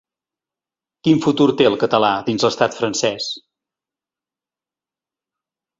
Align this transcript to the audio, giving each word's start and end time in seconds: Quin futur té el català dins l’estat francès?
Quin 1.07 1.21
futur 1.25 1.47
té 1.59 1.67
el 1.73 1.77
català 1.85 2.09
dins 2.31 2.47
l’estat 2.49 2.81
francès? 2.81 3.29